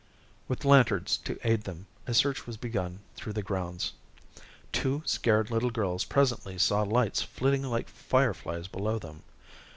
[0.47, 3.93] With lanterns to aid them, a search was begun through the grounds.
[4.71, 9.21] Two scared little girls presently saw lights flitting like fireflies below them.